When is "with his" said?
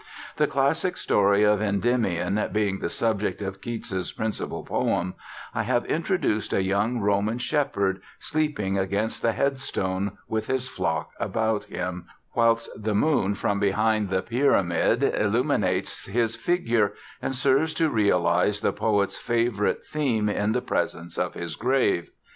10.27-10.67